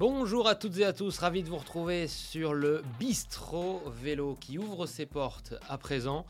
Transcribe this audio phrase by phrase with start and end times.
[0.00, 4.56] Bonjour à toutes et à tous, ravi de vous retrouver sur le bistrot vélo qui
[4.56, 6.24] ouvre ses portes à présent.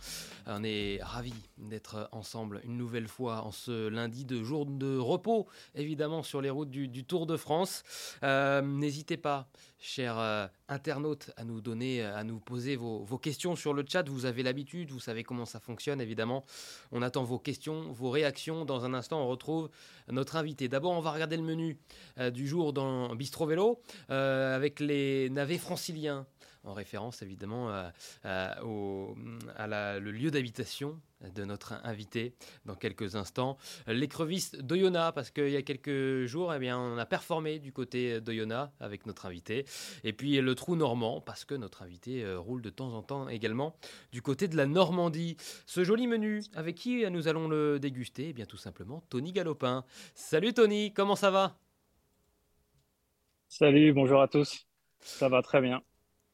[0.49, 5.47] On est ravi d'être ensemble une nouvelle fois en ce lundi de jour de repos,
[5.77, 7.85] évidemment sur les routes du, Tour de France.
[8.25, 9.47] Euh, n'hésitez pas,
[9.79, 14.09] chers euh, internautes, à nous donner, à nous poser vos, questions sur le chat.
[14.09, 16.45] Vous avez l'habitude, vous savez comment ça fonctionne, évidemment.
[16.93, 18.65] On attend vos questions, vos réactions.
[18.65, 19.71] Dans un instant, on retrouve
[20.09, 20.69] notre invité.
[20.69, 21.79] D'abord, on va regarder le menu
[22.19, 26.27] euh, du jour dans Bistro Vélo avec les navets franciliens
[26.65, 27.91] en référence évidemment
[28.63, 29.15] au,
[29.59, 31.01] le lieu d'habitation
[31.35, 33.59] de notre invité dans quelques instants.
[33.87, 38.21] L'écrevisse d'Oyonnax, parce qu'il y a quelques jours, eh bien, on a performé du côté
[38.21, 39.67] d'Oyonnax avec notre invité.
[40.05, 43.29] Et puis le trou normand, parce que notre invité euh, roule de temps en temps
[43.29, 43.77] également
[44.13, 45.37] du côté de la Normandie.
[45.67, 48.29] Ce joli menu, avec qui nous allons le déguster?
[48.31, 49.85] Eh bien, tout simplement, Tony Galopin.
[50.15, 51.59] Salut Tony, comment ça va?
[53.49, 54.67] Salut, bonjour à tous.
[55.01, 55.83] Ça va très bien.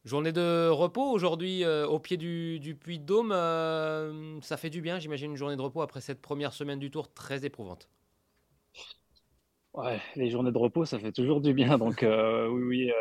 [0.07, 3.33] Journée de repos aujourd'hui euh, au pied du, Puy de Dôme.
[3.33, 6.93] Euh, ça fait du bien, j'imagine, une journée de repos après cette première semaine du
[6.93, 7.89] Tour très éprouvante.
[9.75, 11.77] Ouais, les journées de repos, ça fait toujours du bien.
[11.77, 12.93] Donc euh, oui, oui,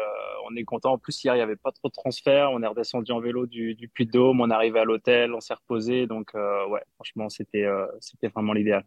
[0.49, 0.93] on est content.
[0.93, 2.49] En plus, hier, il n'y avait pas trop de transferts.
[2.51, 4.41] On est redescendu en vélo du, du Puy de Dôme.
[4.41, 6.07] On est arrivé à l'hôtel, on s'est reposé.
[6.07, 7.67] Donc ouais, franchement, c'était
[7.99, 8.83] c'était vraiment l'idéal.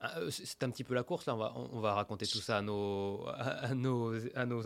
[0.00, 1.34] Ah, euh, c'est un petit peu la course, là.
[1.34, 3.26] On va, on va raconter tout ça à nos,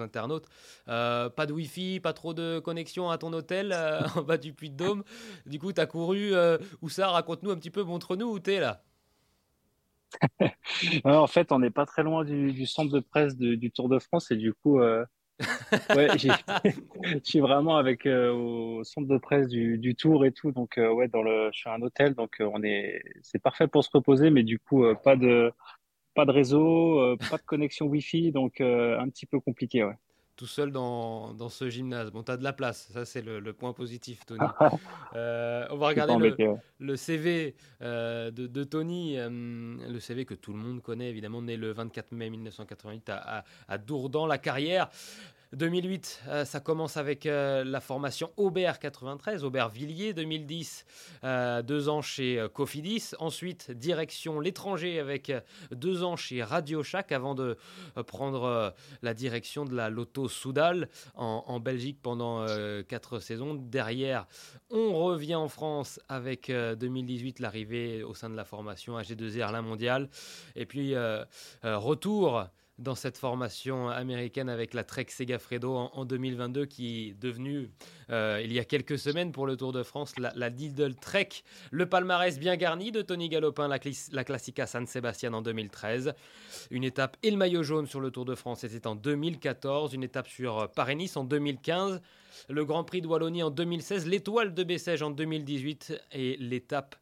[0.00, 0.46] internautes.
[0.88, 4.52] Euh, pas de Wi-Fi, pas trop de connexion à ton hôtel euh, en bas du
[4.52, 5.04] Puy de Dôme.
[5.46, 6.32] Du coup, tu as couru.
[6.82, 8.82] où ça Raconte-nous un petit peu, montre-nous où tu es là.
[11.04, 14.32] en fait, on n'est pas très loin du centre de presse du Tour de France
[14.32, 14.80] et du coup,
[15.96, 20.52] ouais, je suis vraiment avec euh, au centre de presse du, du Tour et tout,
[20.52, 23.40] donc euh, ouais, dans le, je suis à un hôtel, donc euh, on est, c'est
[23.40, 25.52] parfait pour se reposer, mais du coup pas de,
[26.14, 29.96] pas de réseau, pas de connexion Wi-Fi, donc un petit peu compliqué, ouais.
[30.40, 32.10] Tout seul dans, dans ce gymnase.
[32.10, 34.40] Bon, tu as de la place, ça c'est le, le, point positif, Tony.
[35.12, 40.80] on va regarder le, le, CV de, de, Tony, le CV que tout le monde
[40.80, 44.88] connaît évidemment, né le 24 mai 1988 à, à, à Dourdan, la carrière.
[45.52, 50.84] 2008, euh, ça commence avec euh, la formation Aubert 93, Aubert Villiers 2010,
[51.24, 53.10] euh, deux ans chez Cofidis.
[53.18, 55.32] Ensuite, direction l'étranger avec
[55.72, 57.56] deux ans chez Radio Shack avant de
[58.06, 58.72] prendre
[59.02, 62.46] la direction de la Lotto Soudal en, Belgique pendant
[62.88, 63.54] quatre saisons.
[63.54, 64.26] Derrière,
[64.70, 70.08] on revient en France avec 2018 l'arrivée au sein de la formation AG2R La Mondiale.
[70.54, 70.94] Et puis,
[71.62, 72.46] retour
[72.80, 77.70] dans cette formation américaine avec la Trek Segafredo en, 2022 qui est devenue
[78.10, 81.28] euh, il y a quelques semaines pour le Tour de France la, Lidl Trek.
[81.70, 83.78] Le palmarès bien garni de Tony Galopin, la,
[84.12, 86.14] la Classica San Sebastian en 2013.
[86.70, 89.94] Une étape et le maillot jaune sur le Tour de France, c'était en 2014.
[89.94, 92.00] Une étape sur Paris-Nice en 2015
[92.48, 96.96] le Grand Prix de Wallonie en 2016, l'étoile de Bessèges en 2018 et l'étape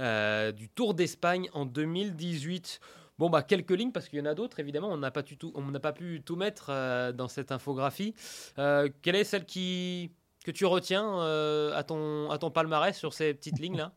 [0.00, 2.80] euh, du Tour d'Espagne en 2018.
[3.22, 4.88] Bon, bah, quelques lignes, parce qu'il y en a d'autres, évidemment.
[4.88, 8.16] On n'a pas, pas pu tout mettre euh, dans cette infographie.
[8.58, 10.10] Euh, quelle est celle qui,
[10.44, 13.92] que tu retiens euh, à, ton, à ton palmarès sur ces petites lignes-là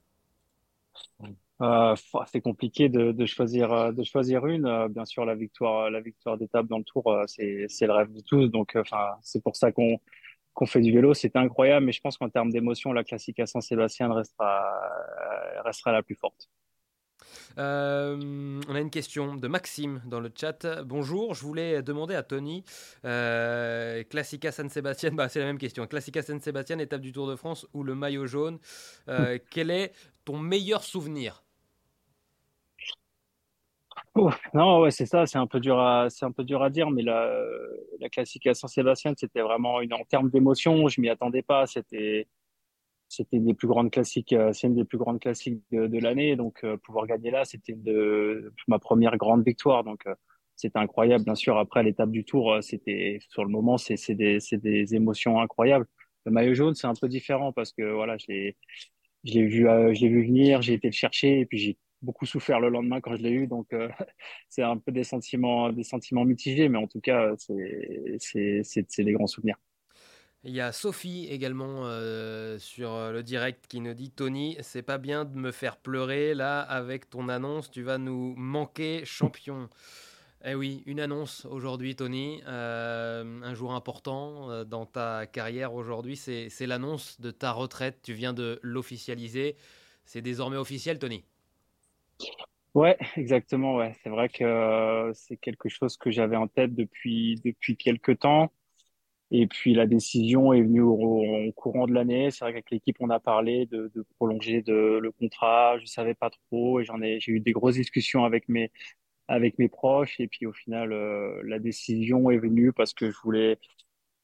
[2.28, 4.90] c'est compliqué de, de, choisir de choisir une.
[4.90, 8.19] bien sûr, la victoire la victoire d'étape dans le Tour, c'est c'est le rêve de
[8.22, 8.50] tous.
[8.50, 9.97] Donc, enfin, c'est pour ça qu'on
[10.53, 11.16] qu'on fait du vélo.
[11.16, 14.64] C'est incroyable, mais je pense qu'en termes d'émotion, la classique à Saint-Sébastien restera
[15.64, 16.50] restera la plus forte.
[17.57, 20.84] Euh, on a une question de Maxime dans le chat.
[20.84, 22.63] Bonjour, je voulais demander à Tony,
[23.06, 25.85] euh, Classica San Sebastian, bah, c'est la même question.
[25.88, 28.59] Classica San Sebastian, étape du Tour de France ou le maillot jaune.
[29.09, 31.44] Euh, quel est ton meilleur souvenir?
[34.53, 36.90] Non, ouais, c'est ça, c'est un peu dur à, c'est un peu dur à dire,
[36.90, 37.34] mais la,
[38.00, 42.28] la Classica San Sebastian, c'était vraiment une, en termes d'émotion, je m'y attendais pas, c'était,
[43.09, 46.35] c'était des plus grandes classiques, euh, c'est une des plus grandes classiques de, l'année.
[46.35, 49.84] Donc, euh, pouvoir gagner là, c'était de, ma première grande victoire.
[49.84, 50.16] Donc, euh,
[50.55, 51.23] c'était incroyable.
[51.25, 55.85] Bien sûr, après l'étape du Tour, c'était sur le moment, c'est des, des émotions incroyables.
[56.25, 58.57] Le maillot jaune, c'est un peu différent parce que voilà, je l'ai,
[59.25, 59.61] je l'ai vu,
[59.93, 63.02] je l'ai vu venir, j'ai été le chercher et puis j'ai beaucoup souffert le lendemain
[63.02, 63.47] quand je l'ai eu.
[63.47, 63.67] Donc,
[64.49, 69.03] c'est un peu des sentiments, des sentiments mitigés, mais en tout cas, c'est, c'est, c'est
[69.03, 69.57] des grands souvenirs.
[70.47, 74.84] Il y a Sophie également euh, sur euh, le direct qui nous dit Tony, c'est
[74.84, 79.70] pas bien de me faire pleurer là avec ton annonce, tu vas nous manquer champion.
[80.46, 86.68] Eh oui, une annonce aujourd'hui, Tony, euh, un jour important dans ta carrière aujourd'hui, c'est
[86.68, 88.02] l'annonce de ta retraite.
[88.03, 89.56] Tu viens de l'officialiser.
[90.03, 91.24] C'est désormais officiel, Tony?
[92.76, 93.78] Ouais, exactement.
[93.78, 98.52] Ouais, c'est vrai que c'est quelque chose que j'avais en tête depuis depuis quelques temps.
[99.32, 102.32] Et puis la décision est venue au, courant de l'année.
[102.32, 105.78] C'est vrai qu'avec l'équipe, on a parlé de, de prolonger de, le contrat.
[105.80, 108.72] Je savais pas trop et j'en ai, j'ai eu des grosses discussions avec mes
[109.28, 110.20] avec mes proches.
[110.20, 113.58] Et puis au final, euh, la décision est venue parce que je voulais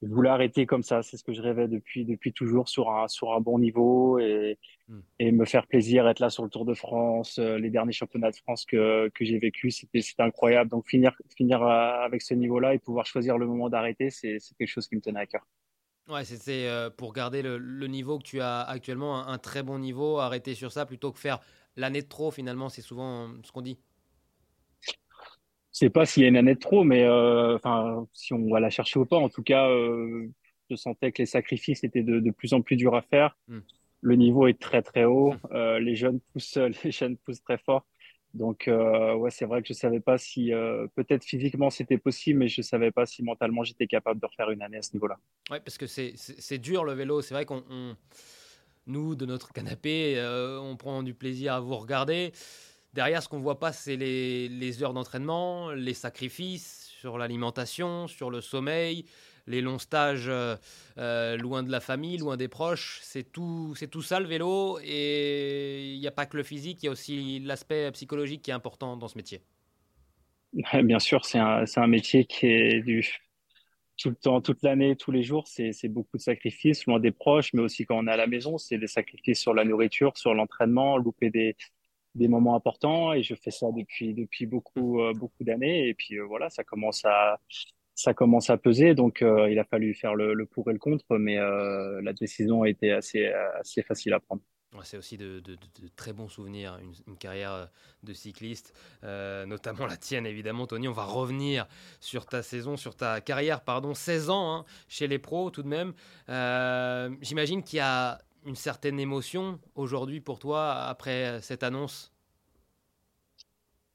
[0.01, 1.03] je voulais arrêter comme ça.
[1.03, 4.57] C'est ce que je rêvais depuis, depuis toujours sur un, sur un bon niveau et,
[4.87, 4.99] hmm.
[5.19, 8.31] et me faire plaisir, être là sur le Tour de France, euh, les derniers championnats
[8.31, 10.69] de France que, que j'ai vécu, c'était, incroyable.
[10.69, 14.55] Donc finir, finir euh, avec ce niveau-là et pouvoir choisir le moment d'arrêter, c'est, c'est
[14.57, 15.45] quelque chose qui me tenait à cœur.
[16.09, 19.61] Ouais, c'était euh, pour garder le, le, niveau que tu as actuellement, un, un, très
[19.61, 21.39] bon niveau, arrêter sur ça plutôt que faire
[21.75, 23.77] l'année de trop finalement, c'est souvent ce qu'on dit.
[25.73, 28.49] Je sais pas s'il y a une année de trop, mais euh, enfin, si on
[28.49, 30.27] va la chercher ou pas, en tout cas, euh,
[30.69, 33.37] je sentais que les sacrifices étaient de, de, plus en plus durs à faire.
[33.47, 33.59] Hmm.
[34.01, 35.33] Le niveau est très très haut.
[35.33, 35.53] Hmm.
[35.53, 37.85] Euh, les jeunes poussent, les jeunes poussent très fort.
[38.33, 42.39] Donc euh, ouais, c'est vrai que je savais pas si euh, peut-être physiquement c'était possible,
[42.39, 45.17] mais je savais pas si mentalement j'étais capable de refaire une année à ce niveau-là.
[45.49, 47.21] Ouais, parce que c'est c'est dur le vélo.
[47.21, 47.63] C'est vrai qu'on
[48.87, 52.31] nous de notre canapé, euh, on prend du plaisir à vous regarder.
[52.93, 58.41] Derrière, ce qu'on voit pas, c'est les, heures d'entraînement, les sacrifices sur l'alimentation, sur le
[58.41, 59.05] sommeil,
[59.47, 60.55] les longs stages euh,
[60.97, 62.99] euh, loin de la famille, loin des proches.
[63.01, 64.77] C'est tout, c'est tout ça le vélo.
[64.83, 68.51] Et il n'y a pas que le physique, il y a aussi l'aspect psychologique qui
[68.51, 69.41] est important dans ce métier.
[70.83, 73.07] Bien sûr, c'est un, un, métier qui est du
[73.97, 75.47] tout le temps, toute l'année, tous les jours.
[75.47, 78.57] C'est beaucoup de sacrifices loin des proches, mais aussi quand on est à la maison,
[78.57, 81.55] c'est des sacrifices sur la nourriture, sur l'entraînement, louper des,
[82.15, 86.17] des moments importants et je fais ça depuis depuis beaucoup euh, beaucoup d'années et puis
[86.17, 87.39] euh, voilà ça commence à
[87.95, 90.79] ça commence à peser donc euh, il a fallu faire le, le, pour et le
[90.79, 93.27] contre mais la décision a été assez
[93.59, 94.41] assez facile à prendre.
[94.83, 97.69] c'est aussi de, de, de, très bons souvenirs, une, une carrière
[98.03, 98.73] de cycliste,
[99.03, 100.87] notamment la tienne évidemment, Tony.
[100.87, 101.67] On va revenir
[101.99, 105.67] sur ta saison, sur ta carrière, pardon, 16 ans hein, chez les pros tout de
[105.67, 105.93] même.
[107.21, 112.11] J'imagine qu'il y a une certaine émotion aujourd'hui pour toi après cette annonce?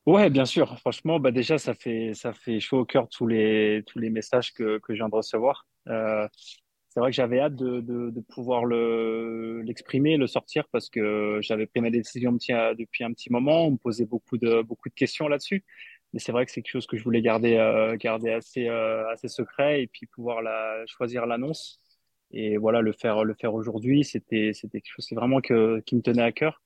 [0.06, 0.78] Ouais, bien sûr.
[0.78, 4.54] Franchement, bah déjà, ça fait, ça fait chaud au cœur tous les, tous les messages
[4.54, 5.66] que, que je viens de recevoir.
[5.88, 6.28] Euh,
[6.88, 11.66] c'est vrai que j'avais hâte de, de, pouvoir le, l'exprimer, le sortir parce que j'avais
[11.66, 13.66] pris ma décision depuis un petit moment.
[13.66, 15.64] On me posait beaucoup de, beaucoup de questions là-dessus.
[16.12, 19.06] Mais c'est vrai que c'est quelque chose que je voulais garder, euh, garder assez, euh,
[19.10, 21.80] assez secret et puis pouvoir la, choisir l'annonce.
[22.32, 25.96] Et voilà, le faire, le faire aujourd'hui, c'était, c'était quelque chose, c'est vraiment que, qui
[25.96, 26.62] me tenait à cœur.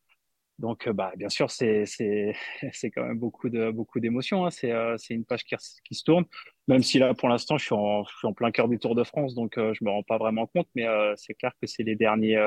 [0.61, 2.35] Donc, euh, bah, bien sûr, c'est, c'est,
[2.73, 4.45] c'est quand même beaucoup de, beaucoup d'émotions.
[4.47, 4.51] Hein.
[4.51, 6.27] C'est, euh, c'est une page qui, qui, se tourne.
[6.69, 8.95] Même si là, pour l'instant, je suis en, je suis en plein cœur du Tour
[8.95, 10.69] de France, donc euh, je me rends pas vraiment compte.
[10.75, 10.87] Mais
[11.17, 12.39] c'est clair que c'est les derniers,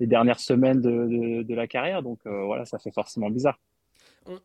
[0.00, 2.02] les dernières semaines de, de, de la carrière.
[2.02, 3.58] Donc voilà, ça fait forcément bizarre.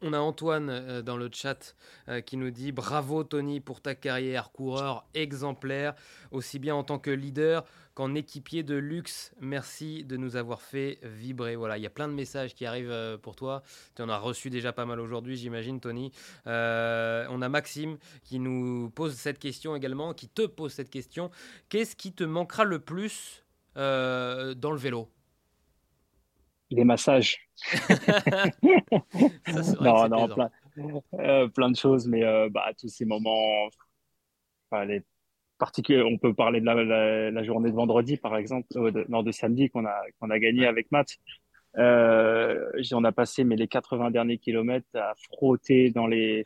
[0.01, 1.75] On, a Antoine euh, dans le chat
[2.07, 5.95] euh, qui nous dit bravo Tony pour ta carrière, coureur exemplaire,
[6.31, 9.33] aussi bien en tant que leader qu'en équipier de luxe.
[9.41, 11.57] Merci de nous avoir fait vibrer.
[11.57, 13.63] Voilà, il y a plein de messages qui arrivent euh, pour toi.
[13.95, 16.11] Tu en as reçu déjà pas mal aujourd'hui, j'imagine, Tony.
[16.45, 16.49] on
[17.41, 21.31] a Maxime qui nous pose cette question également, qui te pose cette question.
[21.67, 23.43] Qu'est-ce qui te manquera le plus
[23.75, 25.09] dans le vélo?
[26.69, 27.47] Les massages.
[29.81, 30.49] non, non, plein,
[31.19, 33.69] euh, plein, de choses, mais euh, bah, tous ces moments,
[34.69, 35.03] enfin, les
[35.57, 39.23] particuliers, on peut parler de la, la, journée de vendredi, par exemple, euh, de, non,
[39.23, 41.17] de samedi qu'on a, qu'on a gagné avec Matt.
[41.77, 46.45] Euh, on a passé mais les 80 derniers kilomètres à frotter dans les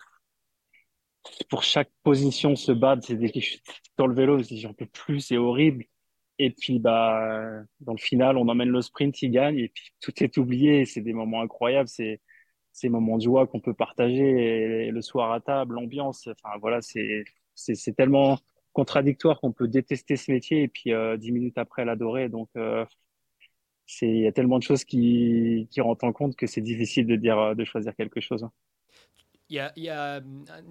[1.52, 3.32] pour chaque position se battre c'est des...
[3.98, 5.86] dans le vélo j'en peux plus c'est horrible
[6.40, 10.24] et puis, bah, dans le final, on emmène le sprint, il gagne, et puis tout
[10.24, 10.86] est oublié.
[10.86, 12.22] C'est des moments incroyables, c'est
[12.72, 16.28] ces moments de joie qu'on peut partager le soir à table, l'ambiance.
[16.28, 17.26] Enfin, voilà, c'est
[17.98, 18.40] tellement
[18.72, 22.30] contradictoire qu'on peut détester ce métier et puis euh, dix minutes après l'adorer.
[22.30, 22.86] Donc, euh,
[24.02, 27.16] il y a tellement de choses qui qui rentrent en compte que c'est difficile de
[27.16, 28.48] dire de choisir quelque chose.
[29.50, 30.22] Il y, a, il y, a,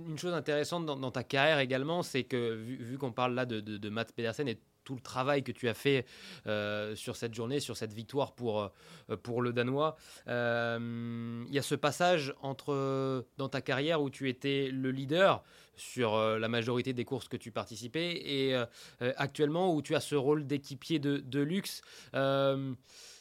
[0.07, 3.59] une chose intéressante dans, ta carrière également, c'est que vu, vu qu'on parle là de,
[3.59, 4.47] de, de Mats Pedersen
[4.89, 6.07] tout le travail que tu as fait
[6.47, 8.73] euh, sur cette journée, sur cette victoire pour,
[9.11, 9.97] euh, pour le Danois.
[10.29, 15.45] Euh, il y a ce passage entre, dans ta carrière où tu étais le leader
[15.77, 18.57] sur la majorité des courses que tu participais et
[19.01, 21.83] actuellement où tu as ce rôle d'équipier de, de, luxe.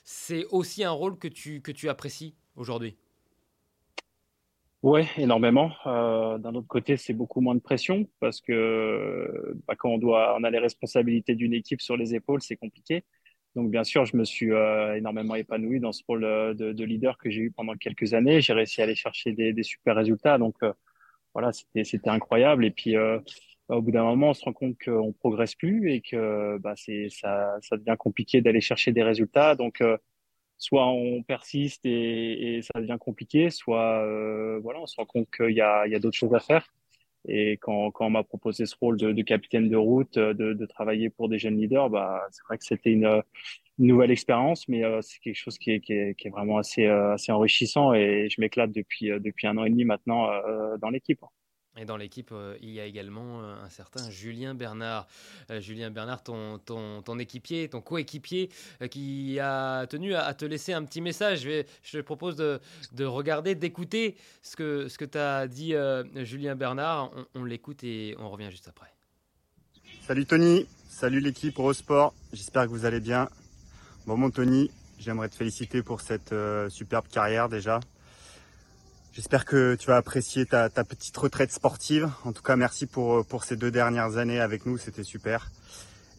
[0.04, 2.98] c'est aussi un rôle que tu, que tu apprécies aujourd'hui?
[4.84, 5.72] Ouais, énormément.
[5.88, 10.36] Euh, d'un autre côté, c'est beaucoup moins de pression parce que bah, quand on doit,
[10.40, 13.04] on a les responsabilités d'une équipe sur les épaules, c'est compliqué.
[13.56, 16.84] Donc, bien sûr, je me suis euh, énormément épanoui dans ce rôle euh, de, de
[16.86, 18.40] leader que j'ai eu pendant quelques années.
[18.42, 20.38] J'ai réussi à aller chercher des, des super résultats.
[20.38, 20.72] Donc, euh,
[21.34, 22.66] voilà, c'était, c'était incroyable.
[22.66, 22.96] Et puis,
[23.70, 27.10] au bout d'un moment, on se rend compte qu'on progresse plus et que bah, c'est
[27.10, 29.56] ça, ça devient compliqué d'aller chercher des résultats.
[29.56, 29.82] Donc,
[30.58, 34.04] soit on persiste et, et, ça devient compliqué, soit
[34.62, 36.68] voilà, on se rend compte qu'il y a, a d'autres choses à faire.
[37.28, 40.66] Et quand, quand on m'a proposé ce rôle de, de capitaine de route, de, de,
[40.66, 43.22] travailler pour des jeunes leaders, bah, c'est vrai que c'était une,
[43.80, 46.58] une, nouvelle expérience, mais euh, c'est quelque chose qui est, qui est, qui est vraiment
[46.58, 50.30] assez, euh, assez enrichissant et je m'éclate depuis, euh, depuis un an et demi maintenant
[50.80, 51.20] dans l'équipe.
[51.78, 55.08] Et dans l'équipe, euh, il y a également euh, un certain Julien Bernard.
[55.52, 58.50] Euh, Julien Bernard, ton, ton, ton équipier, ton coéquipier,
[58.90, 61.42] qui a tenu à, te laisser un petit message.
[61.84, 62.60] Je, te propose de,
[62.94, 65.74] de regarder, d'écouter ce que, ce que tu as dit,
[66.26, 67.12] Julien Bernard.
[67.36, 68.88] On, l'écoute et on revient juste après.
[70.02, 72.14] Salut Tony, salut l'équipe Eurosport.
[72.34, 73.30] J'espère que vous allez bien.
[74.06, 76.34] Bon, mon Tony, j'aimerais te féliciter pour cette
[76.70, 77.80] superbe carrière déjà.
[79.18, 82.08] J'espère que tu vas apprécier ta, petite retraite sportive.
[82.24, 85.50] En tout cas, merci pour, pour ces deux dernières années avec nous, c'était super.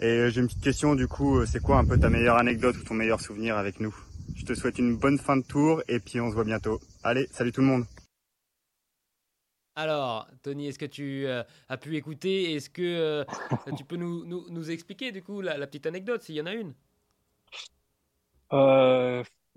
[0.01, 2.39] Et euh, j'ai une petite question du coup, euh, c'est quoi un peu ta meilleure
[2.39, 3.95] anecdote ou ton meilleur souvenir avec nous?
[4.35, 6.81] Je te souhaite une bonne fin de tour et puis on se voit bientôt.
[7.05, 7.85] Allez, salut tout le monde
[9.77, 12.55] alors, Tony, est-ce que tu euh, as pu écouter?
[12.55, 13.25] Est-ce que
[13.77, 16.53] tu peux nous, nous, expliquer du coup la, la petite anecdote, s'il y en a
[16.53, 16.75] une?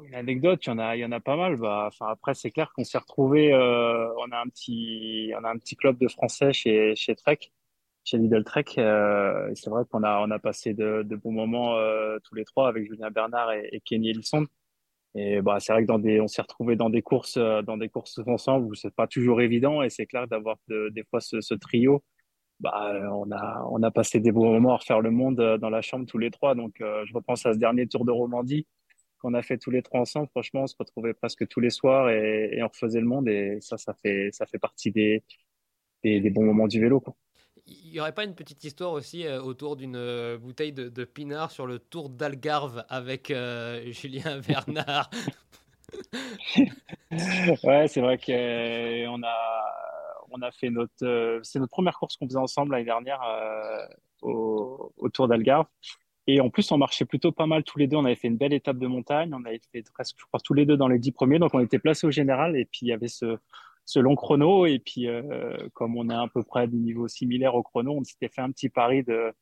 [0.06, 1.58] Une anecdote, il y en a, il y en a pas mal.
[1.58, 3.54] Bah, enfin, après, c'est clair qu'on s'est retrouvé.
[3.54, 7.40] Euh, on a un petit, on a un petit club de Français chez chez Trek,
[8.04, 8.66] chez Lidl Trek.
[8.78, 12.46] Euh, c'est vrai qu'on a, on a passé de, de bons moments euh, tous les
[12.46, 14.46] trois avec Julien Bernard et, Kenny Ellison.
[15.16, 17.78] Et bah, c'est vrai que dans des, on s'est retrouvé dans des courses, euh, dans
[17.78, 19.82] des courses ensemble où c'est pas toujours évident.
[19.84, 22.04] Et c'est clair d'avoir des fois ce, ce trio.
[22.60, 25.82] Bah, on a, on a passé des bons moments à refaire le monde dans la
[25.82, 26.56] chambre tous les trois.
[26.56, 28.68] Donc, je repense à ce dernier tour de Romandie
[29.22, 32.10] qu'on a fait tous les trois ensemble, franchement, on se retrouvait presque tous les soirs
[32.10, 33.28] et, on refaisait le monde.
[33.28, 35.24] Et ça, ça fait, ça fait partie des,
[36.04, 37.00] des, bons moments du vélo.
[37.00, 37.16] Quoi.
[37.68, 41.52] Il n'y aurait pas une petite histoire aussi euh, autour d'une euh, bouteille de, pinard
[41.52, 45.10] sur le tour d'Algarve avec euh, Julien Bernard?
[47.64, 49.74] Ouais, c'est vrai qu'on a,
[50.30, 51.42] on a fait notre.
[51.44, 53.20] c'est notre première course qu'on faisait ensemble l'année dernière
[54.22, 55.66] au, au, Tour d'Algarve.
[56.28, 57.98] Et en plus, on marchait plutôt pas mal tous les deux.
[57.98, 59.34] On avait fait une belle étape de montagne.
[59.34, 61.40] On avait fait presque, je crois, tous les deux dans les dix premiers.
[61.40, 62.56] Donc, on était placés au général.
[62.56, 63.38] Et puis, il y avait ce,
[63.86, 64.66] ce long chrono.
[64.66, 68.04] Et puis, euh, comme on est à peu près du niveau similaire au chrono, on
[68.04, 69.34] s'était fait un petit pari de,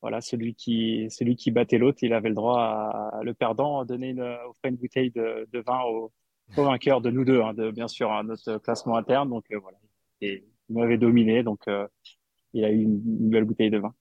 [0.00, 4.10] voilà, celui qui, celui qui battait l'autre, il avait le droit à, le perdant, donner
[4.10, 6.12] une, offrir une bouteille de, de vin au,
[6.56, 9.28] au, vainqueur de nous deux, hein, de, bien sûr, à notre classement interne.
[9.28, 9.78] Donc, euh, voilà.
[10.22, 11.42] Et il m'avait dominé.
[11.42, 11.86] Donc, euh,
[12.54, 13.94] il a eu une belle bouteille de vin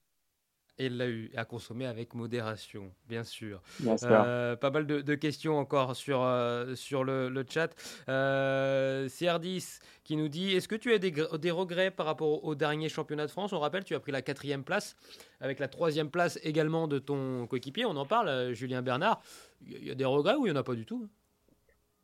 [0.81, 3.61] et l'a eu à consommer avec modération, bien sûr.
[4.03, 7.75] Euh, pas mal de, questions encore sur, euh, sur le, le chat.
[8.09, 12.55] Euh, CR10 qui nous dit Est-ce que tu as des, des, regrets par rapport au
[12.55, 13.53] dernier championnat de France?
[13.53, 14.95] On rappelle, tu as pris la quatrième place,
[15.39, 17.85] avec la troisième place également de ton coéquipier.
[17.85, 19.21] On en parle, euh, Julien Bernard.
[19.67, 21.07] Il y a des regrets ou il n'y en a pas du tout?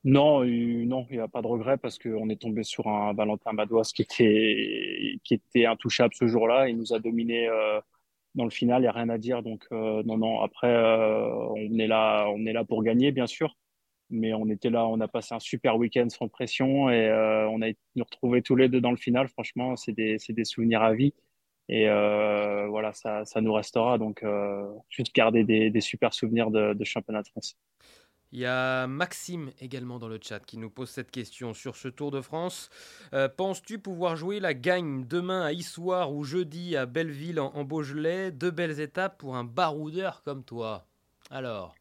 [0.04, 3.52] Non, non, il n'y a pas de regret parce qu'on est tombé sur un Valentin
[3.54, 6.70] Madouas qui était, qui était intouchable ce jour-là.
[6.70, 7.50] Il nous a dominé
[8.38, 9.44] dans le final, il n'y a rien à dire.
[9.44, 10.42] Donc, euh, non, non.
[10.42, 13.58] Après, euh, on est là, on est là pour gagner, bien sûr.
[14.10, 17.62] Mais on était là, on a passé un super week-end sans pression et euh, on
[17.62, 19.28] a nous retrouver tous les deux dans le final.
[19.28, 21.14] Franchement, c'est des, des souvenirs à vie.
[21.68, 21.88] Et
[22.70, 23.98] voilà, ça, ça nous restera.
[23.98, 24.24] Donc,
[24.90, 27.58] juste garder des, des super souvenirs de, de championnat de France.
[28.34, 31.88] Il y a Maxime également dans le chat qui nous pose cette question sur ce
[31.88, 32.70] Tour de France.
[33.14, 38.32] Euh, penses-tu pouvoir jouer la gagne demain à Issoire ou jeudi à Belleville en, Beaujolais?
[38.32, 40.86] Deux belles étapes pour un baroudeur comme toi.
[41.32, 41.74] Alors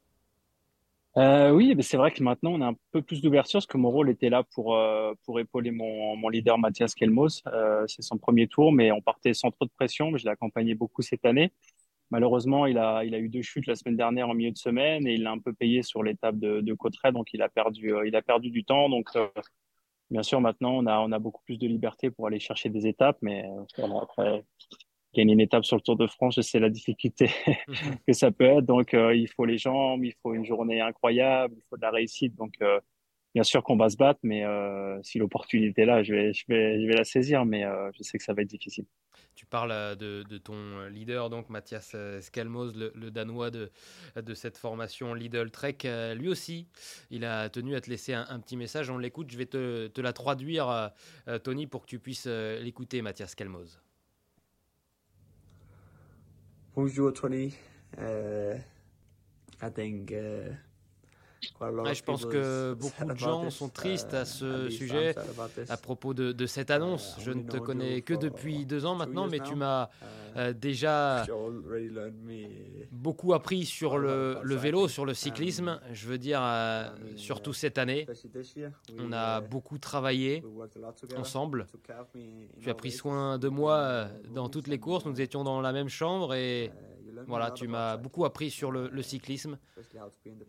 [1.17, 3.91] euh, Oui, c'est vrai que maintenant on a un peu plus d'ouverture parce que mon
[3.91, 7.43] rôle était là pour, euh, épauler mon, mon leader Mathias Kelmos.
[7.89, 10.13] c'est son premier tour, mais on partait sans trop de pression.
[10.13, 11.51] Mais je l'ai accompagné beaucoup cette année.
[12.11, 15.07] Malheureusement, il a, il a eu deux chutes la semaine dernière en milieu de semaine
[15.07, 17.95] et il a un peu payé sur l'étape de, de Cotteret, donc il a perdu,
[17.95, 18.89] euh, il a perdu du temps.
[18.89, 19.27] Donc, euh,
[20.11, 22.87] bien sûr, maintenant, on a, on a beaucoup plus de liberté pour aller chercher des
[22.87, 23.45] étapes, mais
[23.79, 24.45] euh, après,
[25.15, 27.29] gagner une étape sur le Tour de France, c'est la difficulté
[28.07, 28.67] que ça peut être.
[28.67, 32.37] Donc, il faut les jambes, il faut une journée incroyable, il faut de la réussite.
[32.37, 32.55] Donc,
[33.35, 34.45] bien sûr qu'on va se battre, mais
[35.03, 38.19] si l'opportunité est là, je vais, je vais, je vais la saisir, mais je sais
[38.19, 38.85] que ça va être difficile.
[39.37, 43.71] Tu parles euh, de, ton euh, leader, donc Mathias euh, Skalmos, le, Danois de,
[44.35, 45.77] cette formation Lidl Trek.
[46.17, 46.67] Lui aussi,
[47.11, 48.89] il a tenu à te laisser un, petit message.
[48.89, 49.31] On l'écoute.
[49.31, 50.91] Je vais te, la traduire,
[51.45, 53.79] Tony, pour que tu puisses l'écouter, Mathias Skalmos.
[56.75, 57.55] Bonjour, Tony.
[57.99, 60.13] I think
[61.43, 65.15] je pense que beaucoup de gens sont tristes à ce sujet
[65.69, 67.17] à propos de, cette annonce.
[67.19, 69.89] Je ne te connais que depuis deux ans maintenant, mais tu m'as
[70.37, 71.25] euh, déjà
[72.93, 75.81] beaucoup appris sur le, vélo, sur le cyclisme.
[75.93, 78.07] Je veux dire, euh, surtout cette année.
[78.99, 80.43] On a beaucoup travaillé
[81.17, 81.69] ensemble.
[82.61, 85.07] Tu as pris soin de moi euh, dans toutes les courses.
[85.07, 86.71] Nous étions dans la même chambre et
[87.27, 89.59] voilà, tu m'as beaucoup appris sur le, cyclisme,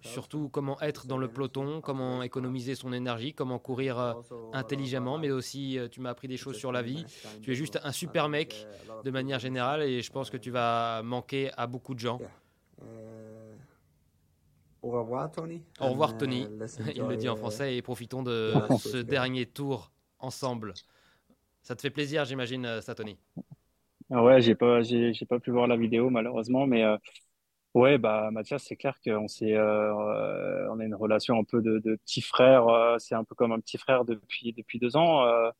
[0.01, 4.13] surtout comment être dans le peloton, comment économiser son énergie, comment courir euh,
[4.53, 7.05] intelligemment, mais aussi euh, tu m'as appris des choses sur la vie.
[7.41, 8.67] Tu es juste un super mec
[9.03, 12.19] de manière générale et je pense que tu vas manquer à beaucoup de gens.
[14.81, 15.63] Au revoir Tony.
[15.79, 16.47] Au revoir Tony.
[16.95, 20.73] Il le dit en français et profitons de ce dernier tour ensemble.
[21.67, 23.17] Ça te fait plaisir, j'imagine, euh, ça, Tony?
[24.09, 26.97] Ah ouais, j'ai pas, j'ai, j'ai pas pu voir la vidéo malheureusement, mais euh,
[27.75, 31.79] ouais, bah Mathias, c'est clair qu'on s'est, euh, on a une relation un peu de,
[31.79, 32.67] de petit frère.
[32.69, 35.25] euh, c'est un peu comme un petit frère depuis depuis deux ans.
[35.25, 35.51] Euh,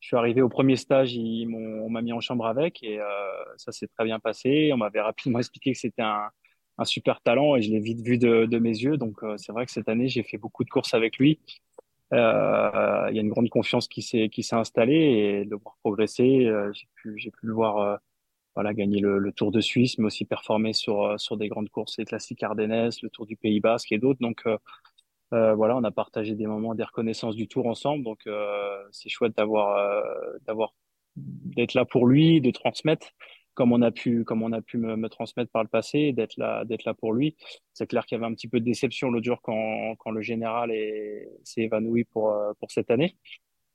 [0.00, 3.00] je suis arrivé au premier stage, ils m'ont, on m'a mis en chambre avec et
[3.00, 3.06] euh,
[3.58, 4.70] ça s'est très bien passé.
[4.74, 6.30] On m'avait rapidement expliqué que c'était un,
[6.78, 8.96] un super talent et je l'ai vite vu de, de mes yeux.
[8.98, 11.40] Donc euh, c'est vrai que cette année, j'ai fait beaucoup de courses avec lui.
[12.12, 14.94] Euh, il y a une grande confiance qui s'est qui s'est installée
[15.42, 17.96] et de voir progresser, euh, j'ai pu j'ai pu le voir euh,
[18.54, 21.96] voilà gagner le, le, Tour de Suisse, mais aussi performer sur sur des grandes courses,
[21.98, 24.20] les classiques Ardennes, le Tour du Pays Basque et d'autres.
[24.20, 28.28] Donc euh, voilà, on a partagé des moments des reconnaissances du Tour ensemble, donc
[28.90, 29.78] c'est chouette d'avoir
[30.46, 30.74] d'avoir
[31.16, 33.08] d'être là pour lui, de transmettre
[33.54, 36.36] comme on a pu, comme on a pu me, me transmettre par le passé, d'être
[36.36, 37.36] là, d'être là pour lui.
[37.74, 40.70] C'est clair qu'il y avait un petit peu de déception l'autre jour quand, le général
[41.44, 43.16] s'est évanoui pour, euh, pour cette année.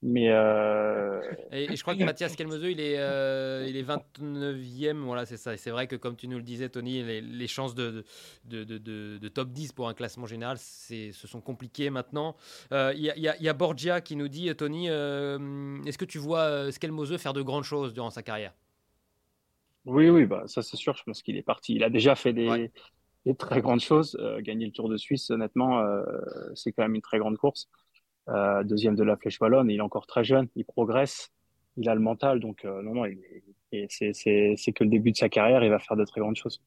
[0.03, 1.19] Mais euh...
[1.51, 4.97] et, je crois que Mathias Kelmezeux, il est, euh, il est 29e.
[4.97, 5.57] Voilà, c'est ça.
[5.57, 8.03] C'est vrai que, comme tu nous le disais, Tony, les, chances de
[9.33, 12.35] top 10 pour un classement général se sont compliquées maintenant.
[12.71, 17.17] Il y, a, y, a Borgia qui nous dit Tony, est-ce que tu vois Skelmoseux
[17.17, 18.53] faire de grandes choses durant sa carrière?
[19.87, 20.95] Oui, oui, bah, ça c'est sûr.
[20.95, 21.73] Je pense qu'il est parti.
[21.73, 22.69] Il a déjà fait des,
[23.25, 24.17] des très grandes choses.
[24.19, 26.03] Euh, gagner le Tour de Suisse, honnêtement, euh,
[26.55, 27.69] c'est quand même une très grande course.
[28.29, 31.31] Euh, deuxième de la Flèche Wallonne, il est encore très jeune, il progresse,
[31.77, 32.39] il a le mental.
[32.41, 33.05] Donc, non, non,
[33.71, 36.61] c'est que le début de sa carrière, il va faire de très grandes choses.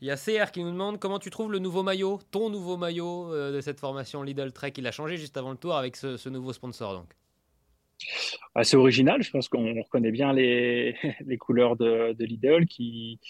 [0.00, 2.78] Il y a CR qui nous demande comment tu trouves le nouveau maillot, ton nouveau
[2.78, 4.72] maillot de cette formation Lidl Trek?
[4.78, 6.94] Il a changé juste avant le tour avec ce, ce nouveau sponsor.
[6.94, 7.12] Donc
[8.54, 9.22] assez original.
[9.22, 13.20] Je pense qu'on reconnaît bien les, les couleurs de, de Lidl qui,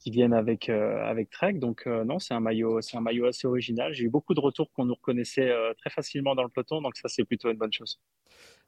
[0.00, 1.54] qui viennent avec, euh, avec Trek.
[1.54, 3.92] Donc, euh, non, c'est un, maillot, c'est un maillot assez original.
[3.92, 6.80] J'ai eu beaucoup de retours qu'on nous reconnaissait euh, très facilement dans le peloton.
[6.80, 8.00] Donc, ça, c'est plutôt une bonne chose.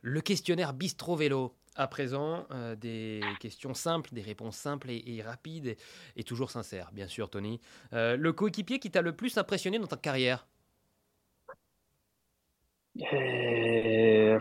[0.03, 1.55] Le questionnaire Bistro Vélo.
[1.75, 2.47] À présent,
[2.83, 5.77] des questions simples, des réponses simples et, et rapides et,
[6.17, 7.63] et, toujours sincères, bien sûr, Tony.
[7.93, 10.47] le coéquipier qui t'a le plus impressionné dans ta carrière?
[12.95, 14.37] Et...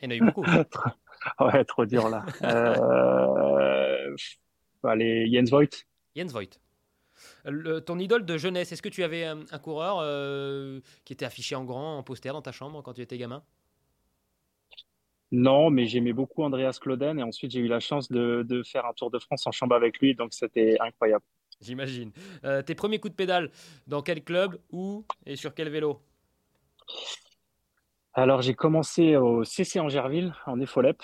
[0.00, 0.44] Il y en a eu beaucoup.
[1.40, 2.24] ouais, trop dur là.
[2.42, 4.16] euh...
[4.84, 5.84] Allez, Jens Voigt.
[6.14, 6.58] Jens Voigt.
[7.44, 11.24] Le, ton idole de jeunesse, est-ce que tu avais un, un coureur euh, qui était
[11.24, 13.42] affiché en grand, en poster dans ta chambre quand tu étais gamin?
[15.30, 18.86] Non, mais j'aimais beaucoup Andreas Clauden et ensuite j'ai eu la chance de, de, faire
[18.86, 21.24] un Tour de France en chambre avec lui, donc c'était incroyable.
[21.60, 22.12] J'imagine.
[22.44, 23.50] Euh, tes premiers coups de pédale,
[23.86, 26.00] dans quel club, où et sur quel vélo?
[28.14, 31.02] Alors, j'ai commencé au CC Angerville, en Efolep.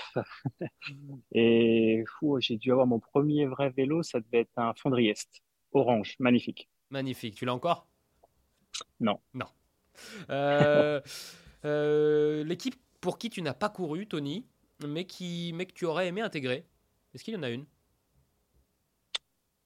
[1.32, 2.04] et
[2.40, 6.68] j'ai dû avoir mon premier vrai vélo, ça devait être un Fondriest, orange, magnifique.
[6.90, 7.36] Magnifique.
[7.36, 7.86] Tu l'as encore?
[9.00, 9.20] Non.
[9.32, 9.46] Non.
[10.30, 11.00] Euh,
[11.64, 14.46] euh, L'équipe pour qui tu n'as pas couru, Tony,
[14.84, 16.66] mais, qui, mais que tu aurais aimé intégrer,
[17.12, 17.66] est-ce qu'il y en a une?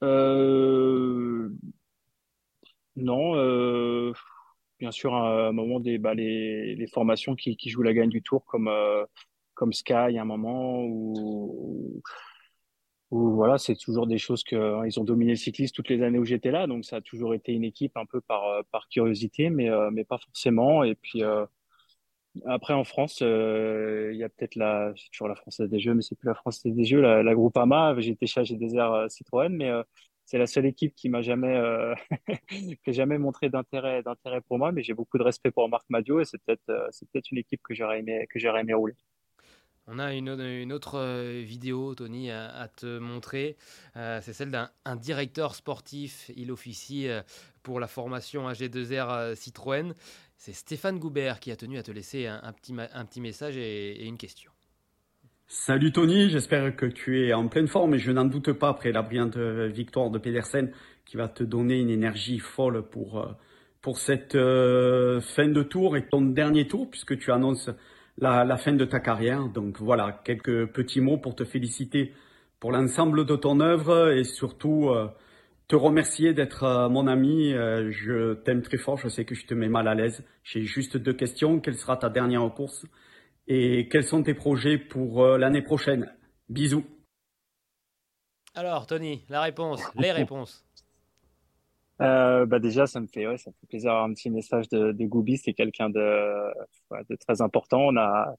[0.03, 1.51] Euh...
[2.97, 4.13] Non.
[4.83, 7.95] Euh bien sûr à un moment des bah, les, les formations qui, qui jouent la
[7.95, 9.05] gagne du tour comme euh,
[9.55, 12.03] comme Sky à un moment où,
[13.11, 16.03] où voilà c'est toujours des choses que hein, ils ont dominé le cyclisme toutes les
[16.03, 18.63] années où j'étais là donc ça a toujours été une équipe un peu par euh,
[18.71, 20.85] par curiosité mais euh, mais pas forcément.
[20.85, 21.47] Et puis euh,
[22.47, 26.03] après en France euh, il y a peut-être la toujours la française des jeux mais
[26.03, 27.95] c'est plus la française des jeux la, la Groupama.
[27.99, 29.71] J'étais chez GDR Citroën mais
[30.29, 31.95] c'est la seule équipe qui m'a jamais euh,
[32.87, 34.03] jamais montré d'intérêt
[34.47, 37.31] pour moi mais j'ai beaucoup de respect pour Marc Madio et c'est peut-être euh, peut-être
[37.31, 38.95] une équipe que j'aurais aimé que j'aurais aimé rouler
[39.87, 43.57] on a une, une, autre euh, vidéo, Tony, à, te montrer.
[43.95, 46.31] C'est celle d'un directeur sportif.
[46.37, 47.09] Il officie
[47.63, 49.95] pour la formation AG2R Citroën.
[50.37, 54.05] C'est Stéphane Goubert qui a tenu à te laisser un, petit, un petit message et
[54.05, 54.53] une question.
[55.51, 58.93] Salut Tony, j'espère que tu es en pleine forme et je n'en doute pas après
[58.93, 60.71] la brillante victoire de Pedersen
[61.07, 63.27] qui va te donner une énergie folle pour
[63.81, 67.71] pour cette euh, fin de tour et ton dernier tour, puisque tu annonces
[68.19, 69.49] la, fin de ta carrière.
[69.49, 72.13] Donc voilà, quelques petits mots pour te féliciter
[72.61, 75.09] pour l'ensemble de ton œuvre et surtout euh,
[75.69, 77.53] te remercier d'être euh, mon ami.
[77.53, 80.25] je t'aime très fort, je sais que je te mets mal à l'aise.
[80.45, 81.61] J'ai juste deux questions.
[81.61, 82.85] Quelle sera ta dernière course?
[83.49, 86.15] Et quels sont tes projets pour l'année prochaine?
[86.49, 86.85] Bisous.
[88.55, 90.65] Alors, Tony, la réponse, les réponses.
[92.01, 94.69] Euh, bah déjà, ça me fait, ouais, ça me fait plaisir d'avoir un petit message
[94.69, 95.37] de, de Goubi.
[95.37, 96.53] C'est quelqu'un de,
[97.09, 97.81] de très important.
[97.81, 98.35] On a,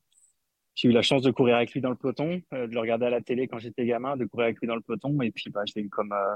[0.76, 3.06] j'ai eu la chance de courir avec lui dans le peloton, euh, de le regarder
[3.06, 5.22] à la télé quand j'étais gamin, de courir avec lui dans le peloton.
[5.22, 6.36] Et puis, bah, je l'ai eu comme, euh,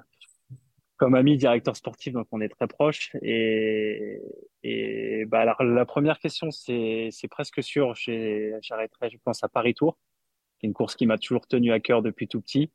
[0.97, 3.15] comme ami, directeur sportif, donc on est très proches.
[3.21, 4.21] Et,
[4.63, 7.93] et bah, alors, la première question, c'est, presque sûr.
[7.95, 9.97] J'arrêterai, je pense, à Paris Tour.
[10.59, 12.71] C'est une course qui m'a toujours tenu à cœur depuis tout petit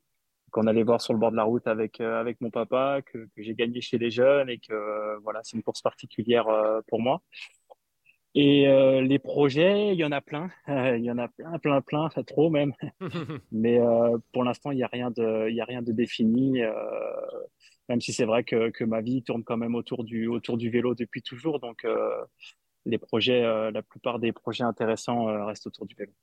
[0.49, 3.17] qu'on allait voir sur le bord de la route avec euh, avec mon papa, que,
[3.35, 6.81] que j'ai gagné chez les jeunes et que euh, voilà, c'est une course particulière euh,
[6.87, 7.21] pour moi.
[8.35, 8.67] Et
[9.01, 12.51] les projets, il y en a plein, il y en a plein, plein, plein, trop
[12.51, 12.73] même.
[13.51, 13.79] Mais
[14.31, 16.61] pour l'instant, il y a rien de, il y a rien de défini.
[17.89, 20.69] Même si c'est vrai que, que ma vie tourne quand même autour du autour du
[20.69, 21.85] vélo depuis toujours, donc
[22.85, 26.13] les projets, la plupart des projets intéressants restent autour du vélo.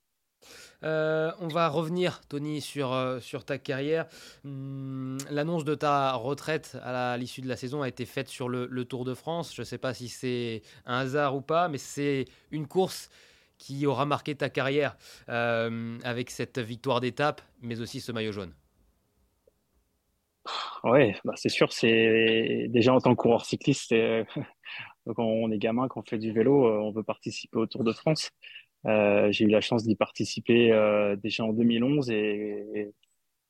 [0.83, 4.07] Euh, on va revenir, Tony, sur, euh, sur ta carrière.
[4.45, 8.85] Hmm, l'annonce de ta retraite à l'issue de la saison a été faite sur le,
[8.85, 9.55] Tour de France.
[9.55, 13.11] Je ne sais pas si c'est un hasard ou pas, mais c'est une course
[13.59, 14.97] qui aura marqué ta carrière
[15.29, 18.53] euh, avec cette victoire d'étape, mais aussi ce maillot jaune.
[20.87, 21.73] Oui, bah c'est sûr.
[21.73, 23.93] C'est déjà en tant que coureur cycliste,
[25.05, 27.93] quand on est gamin, quand on fait du vélo, on veut participer au Tour de
[27.93, 28.31] France.
[28.87, 32.93] Euh, j'ai eu la chance d'y participer euh, déjà en 2011 et,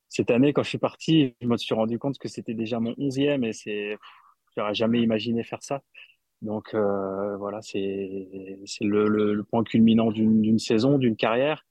[0.09, 2.95] cette année, quand je suis parti, je me suis rendu compte que c'était déjà mon
[2.97, 3.99] onzième et c'est,
[4.57, 5.83] j'aurais jamais imaginé faire ça.
[6.43, 8.27] Donc euh, voilà, c'est
[8.67, 11.67] c'est le, le, point culminant d'une saison, d'une carrière.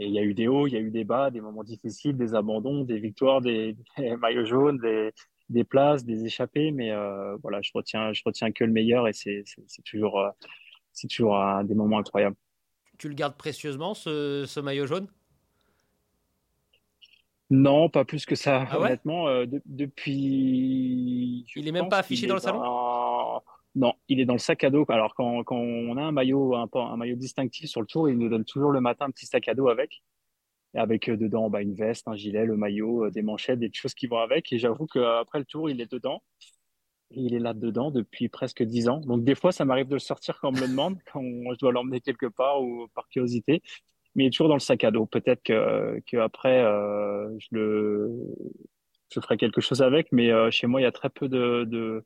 [0.00, 1.62] Et il y a eu des hauts, il y a eu des bas, des moments
[1.62, 3.76] difficiles, des abandons, des victoires, des,
[4.20, 5.12] maillots jaunes, des,
[5.48, 6.72] des places, des échappées.
[6.72, 6.90] Mais
[7.42, 9.44] voilà, je retiens je retiens que le meilleur et c'est
[9.84, 10.20] toujours
[10.92, 12.36] c'est toujours un, des moments incroyables
[13.00, 15.08] tu le gardes précieusement, ce, maillot jaune?
[17.48, 19.26] Non, pas plus que ça, ah honnêtement.
[19.26, 21.46] Euh, depuis.
[21.56, 22.60] Il est même pas affiché dans le salon?
[23.76, 24.84] Non, il est dans le sac à dos.
[24.88, 28.44] Alors, quand, on a un maillot, un, maillot distinctif sur le tour, il nous donne
[28.44, 30.02] toujours le matin un petit sac à dos avec.
[30.74, 33.94] Avec euh, dedans bah, une veste, un gilet, le maillot, euh, des manchettes, des choses
[33.94, 34.52] qui vont avec.
[34.52, 36.22] Et j'avoue qu'après le tour, il est dedans
[37.10, 39.00] il est là-dedans depuis presque dix ans.
[39.00, 41.58] Donc des fois, ça m'arrive de le sortir quand on me le demande, quand je
[41.58, 43.62] dois l'emmener quelque part ou par curiosité.
[44.14, 45.06] Mais il est toujours dans le sac à dos.
[45.06, 48.10] Peut-être que, que après, euh, je le,
[49.12, 50.10] je ferai quelque chose avec.
[50.12, 52.04] Mais euh, chez moi, il y a très peu de,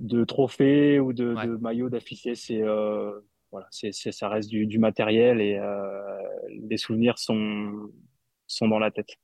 [0.00, 2.34] de trophées ou de, de maillots d'affichés.
[2.34, 7.90] C'est euh, voilà, c'est, ça reste du, du matériel et euh, les souvenirs sont,
[8.46, 9.16] sont dans la tête.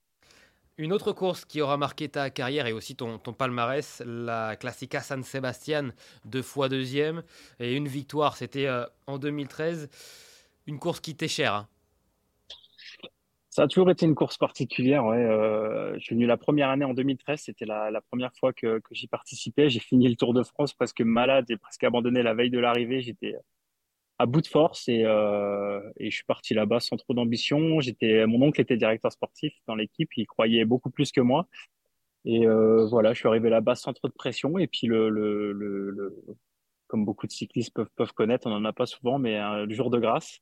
[0.77, 5.23] Une autre course qui aura marqué ta carrière et aussi ton, palmarès, la Classica San
[5.23, 5.91] Sebastian,
[6.25, 7.23] deux fois deuxième
[7.61, 9.89] et une victoire, c'était euh, en 2013.
[10.67, 11.55] Une course qui t'est chère.
[11.55, 11.69] Hein.
[13.55, 15.05] Ça a toujours été une course particulière.
[15.05, 15.17] Ouais.
[15.17, 19.07] Euh, je suis venu la première année en 2013, c'était la, première fois que, j'y
[19.07, 19.71] participais.
[19.71, 23.01] J'ai fini le Tour de France presque malade et presque abandonné la veille de l'arrivée.
[23.01, 23.37] J'étais
[24.19, 27.61] à bout de force et, euh, je suis parti là-bas sans trop d'ambition.
[27.61, 31.47] Mon oncle était directeur sportif dans l'équipe, il croyait beaucoup plus que moi.
[32.25, 34.59] Et euh, voilà, je suis arrivé là-bas sans trop de pression.
[34.59, 34.89] Et puis
[36.89, 40.01] comme beaucoup de cyclistes peuvent, connaître, on n'en a pas souvent, mais le jour de
[40.01, 40.41] grâce.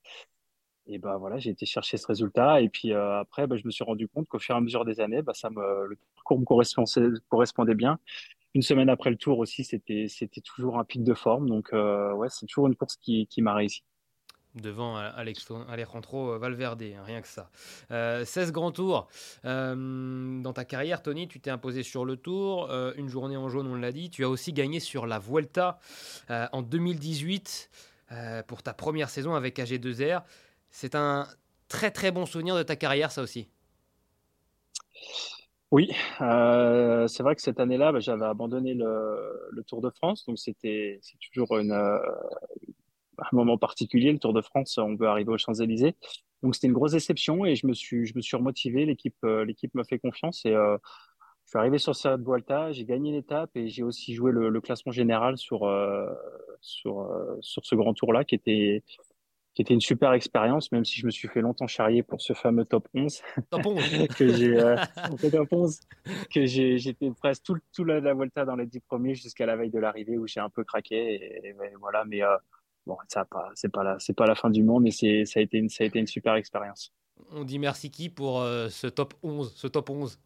[0.86, 2.60] Et ben voilà, j'ai été chercher ce résultat.
[2.60, 4.84] Et puis euh, après, ben, je me suis rendu compte qu'au fur et à mesure
[4.84, 6.44] des années, ben, ça me, le parcours me
[7.28, 7.98] correspondait, bien
[8.54, 11.48] une semaine après le tour aussi, c'était c'était toujours un pic de forme.
[11.48, 13.82] Donc euh, ouais, c'est toujours une course qui, qui m'a réussi.
[14.54, 17.50] Devant Alejandro Valverde, rien que ça.
[17.88, 19.08] 16 euh, grands tours.
[19.46, 22.70] Euh, dans ta carrière, Tony, tu t'es imposé sur le tour.
[22.98, 24.10] une journée en jaune, on l'a dit.
[24.10, 25.78] Tu as aussi gagné sur la Vuelta
[26.28, 27.70] en 2018
[28.46, 30.22] pour ta première saison avec AG2R.
[30.72, 31.28] C'est un
[31.68, 33.48] très très bon souvenir de ta carrière, ça aussi.
[35.70, 40.38] Oui, euh, c'est vrai que cette année-là, bah, j'avais abandonné le, Tour de France, donc
[40.38, 44.12] c'était c'est toujours euh, un moment particulier.
[44.12, 45.94] Le Tour de France, on veut arriver aux Champs-Élysées,
[46.42, 48.84] donc c'était une grosse déception et je me suis je remotivé.
[48.86, 50.78] L'équipe euh, l'équipe m'a fait confiance et je
[51.46, 54.92] suis arrivé sur cette Vuelta, j'ai gagné l'étape et j'ai aussi joué le, le, classement
[54.92, 55.60] général sur
[56.60, 57.08] sur
[57.40, 58.82] sur ce grand tour-là qui était
[59.54, 62.32] qui était une super expérience, même si je me suis fait longtemps charrier pour ce
[62.32, 63.22] fameux top 11.
[63.50, 63.76] Top 11
[64.16, 64.76] que j'ai, euh,
[65.30, 65.80] top 11,
[66.34, 69.56] que j'ai, j'étais presque tout, tout la, la Volta dans les 10 premiers jusqu'à la
[69.56, 71.46] veille de l'arrivée où j'ai un peu craqué.
[71.46, 72.36] Et, voilà, mais euh,
[72.86, 75.40] bon, ça pas, c'est pas la, c'est pas la fin du monde, mais c'est, ça
[75.40, 76.94] a été une, ça a été une super expérience.
[77.30, 80.18] On dit merci qui pour euh, ce top 11, ce top 11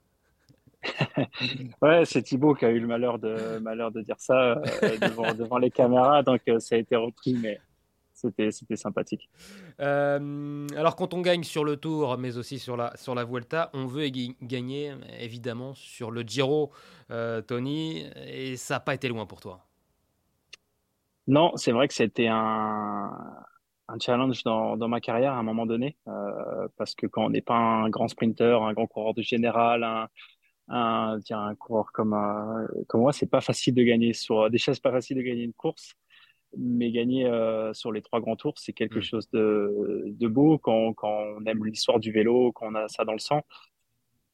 [1.83, 4.55] ouais, c'est Thibaut qui a eu le malheur de, malheur de dire ça
[5.01, 7.59] devant, devant les caméras, donc ça a été repris, mais
[8.17, 9.29] c'était sympathique.
[9.81, 13.71] Euh, alors quand on gagne sur le Tour, mais aussi sur la, sur la Vuelta,
[13.75, 16.73] on veut gagner évidemment sur le Giro,
[17.11, 19.67] euh, Tony, et ça n'a pas été loin pour toi.
[21.27, 23.11] Non, c'est vrai que c'était un,
[23.89, 27.31] un challenge dans, dans, ma carrière à un moment donné, euh, parce que quand on
[27.31, 30.09] n'est pas un grand sprinter, un grand coureur de général, un,
[30.69, 32.17] un, un coureur comme,
[32.87, 35.53] comme moi, c'est pas facile de gagner sur des c'est pas facile de gagner une
[35.53, 35.97] course
[36.59, 39.03] mais gagner euh, sur les trois grands tours, c'est quelque mm.
[39.03, 43.05] chose de, de beau quand, quand, on aime l'histoire du vélo, quand on a ça
[43.05, 43.43] dans le sang.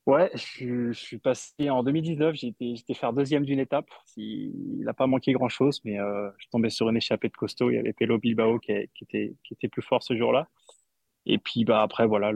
[0.07, 3.87] Ouais, je, je suis passé en 2019, j'étais faire deuxième d'une étape.
[4.17, 7.71] Il n'a pas manqué grand-chose, mais euh, je tombais sur une échappée de costaud.
[7.71, 10.49] Il y avait Pelo Bilbao qui, qui, était, qui était plus fort ce jour-là.
[11.25, 12.33] Et puis bah après voilà,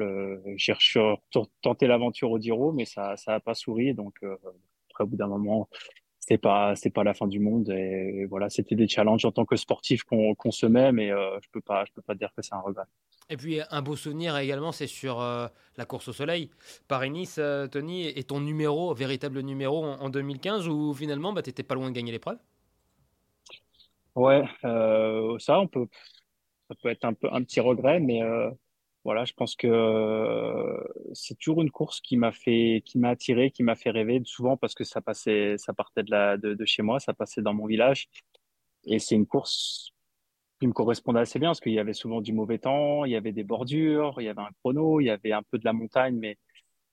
[0.57, 0.75] j'ai
[1.61, 3.95] tenté l'aventure au Diro, mais ça ça a pas souri.
[3.95, 4.37] Donc euh,
[4.91, 5.69] après au bout d'un moment,
[6.27, 9.45] c'est pas c'est pas la fin du monde et, voilà c'était des challenges en tant
[9.45, 12.43] que sportif qu'on se met mais euh, je peux pas je peux pas dire que
[12.43, 12.85] c'est un regret.
[13.29, 16.51] Et puis un beau souvenir également c'est sur euh, la course au soleil.
[16.89, 21.63] Paris Nice euh, Tony est ton numéro véritable numéro en, 2015 où finalement bah t'étais
[21.63, 22.39] pas loin de gagner l'épreuve?
[24.17, 25.87] Ouais ça on peut
[26.69, 28.21] ça peut être un peu un petit regret mais
[29.07, 33.53] voilà, je pense que euh, c'est toujours une course qui m'a fait, qui m'a attiré,
[33.53, 37.15] qui m'a fait rêver, souvent parce que ça passait, ça partait de, chez moi, ça
[37.15, 38.09] passait dans mon village.
[38.87, 39.93] Et c'est une course
[40.61, 43.17] qui me correspondait assez bien parce qu'il y avait souvent du mauvais temps, il y
[43.17, 45.73] avait des bordures, il y avait un chrono, il y avait un peu de la
[45.73, 46.37] montagne, mais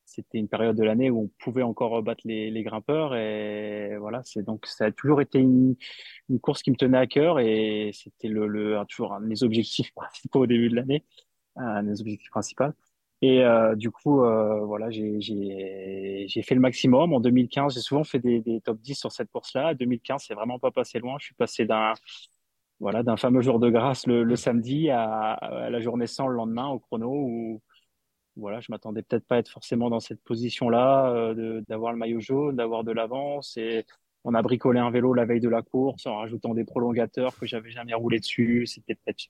[0.05, 3.15] c'était une période de l'année où on pouvait encore battre les, grimpeurs.
[3.15, 5.75] Et voilà, c'est donc ça a toujours été une,
[6.43, 9.91] course qui me tenait à cœur et c'était le, le, toujours un de mes objectifs
[9.95, 11.03] principaux au début de l'année
[11.55, 12.71] un des objectifs principaux.
[13.21, 17.13] Et euh, du coup, euh, voilà, j'ai fait le maximum.
[17.13, 19.73] En 2015, j'ai souvent fait des, top 10 sur cette course-là.
[19.75, 21.15] 2015, c'est vraiment pas passé loin.
[21.19, 21.93] Je suis passé d'un
[22.79, 26.79] voilà, fameux jour de grâce le, samedi à, à, la journée sans le lendemain au
[26.79, 27.61] chrono où
[28.35, 32.19] voilà, je m'attendais peut-être pas à être forcément dans cette position-là, euh, d'avoir le maillot
[32.19, 33.57] jaune, d'avoir de l'avance.
[33.57, 33.85] Et
[34.23, 37.45] on a bricolé un vélo la veille de la course en rajoutant des prolongateurs que
[37.45, 38.65] j'avais jamais roulé dessus.
[38.65, 39.25] C'était peut-être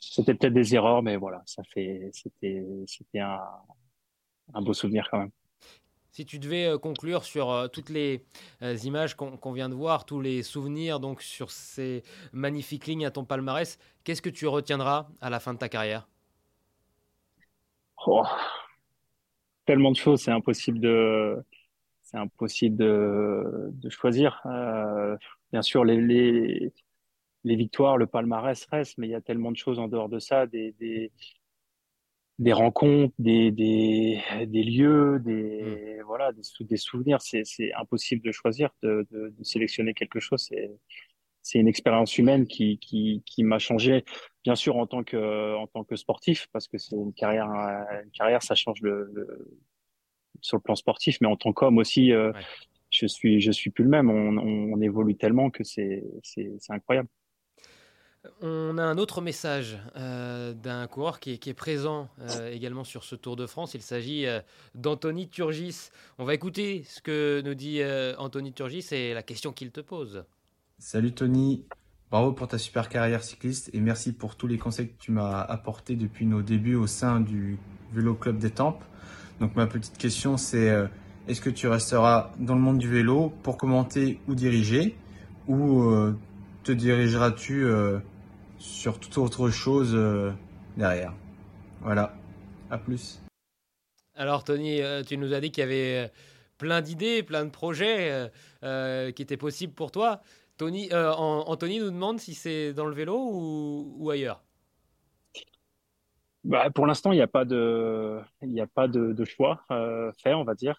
[0.00, 3.40] c'était peut-être des erreurs, mais voilà, ça fait, c'était, c'était un,
[4.54, 5.30] un, beau souvenir quand même.
[6.12, 8.24] Si tu devais euh, conclure sur euh, toutes les
[8.62, 13.10] euh, images qu'on vient de voir, tous les souvenirs donc sur ces magnifiques lignes à
[13.10, 16.08] ton palmarès, qu'est-ce que tu retiendras à la fin de ta carrière?
[18.06, 18.24] Oh,
[19.66, 21.44] Tellement de choses, c'est impossible de,
[22.02, 24.40] c'est impossible de, de choisir.
[25.52, 26.72] bien sûr, les, les
[27.48, 30.18] les victoires, le palmarès reste, mais il y a tellement de choses en dehors de
[30.18, 31.10] ça, des, des,
[32.38, 36.02] des rencontres, des, des, des lieux, des, mm.
[36.04, 37.20] voilà, des, des souvenirs.
[37.22, 40.44] C'est, c'est impossible de choisir, de, de, de sélectionner quelque chose.
[40.48, 40.70] C'est,
[41.42, 44.04] c'est une expérience humaine qui, qui, qui m'a changé,
[44.44, 47.48] bien sûr, en tant que, en tant que sportif, parce que c'est une carrière,
[48.04, 49.10] une carrière, ça change le,
[50.42, 52.32] sur le plan sportif, mais en tant qu'homme aussi, euh,
[52.90, 54.10] je suis, je suis plus le même.
[54.10, 57.08] On, on, évolue tellement que c'est, c'est, c'est incroyable.
[58.42, 63.14] On a un autre message euh, d'un coureur qui est, présent euh, également sur ce
[63.14, 63.74] Tour de France.
[63.74, 64.40] Il s'agit euh,
[64.74, 65.90] d'Anthony Turgis.
[66.18, 67.80] On va écouter ce que nous dit
[68.18, 70.24] Anthony Turgis et la question qu'il te pose.
[70.78, 71.64] Salut Tony,
[72.10, 75.40] bravo pour ta super carrière cycliste et merci pour tous les conseils que tu m'as
[75.40, 77.58] apportés depuis nos débuts au sein du
[77.92, 78.82] Vélo Club des Tempes.
[79.40, 80.88] Donc ma petite question c'est
[81.28, 84.96] est-ce que tu resteras dans le monde du vélo pour commenter ou diriger
[85.48, 86.14] ou
[86.68, 87.66] te dirigeras-tu
[88.58, 90.32] sur toute autre chose euh,
[90.76, 91.14] derrière?
[91.80, 92.14] Voilà,
[92.70, 93.22] à plus.
[94.14, 96.08] Alors Tony, euh, tu nous as dit qu'il y avait euh,
[96.58, 100.20] plein d'idées, plein de projets qui étaient possibles pour toi.
[100.58, 104.42] Tony, Anthony nous demande si c'est dans le vélo ou, ailleurs.
[106.44, 109.64] Bah, pour l'instant, il n'y a pas de, il a pas de, choix
[110.22, 110.76] fait, on va dire.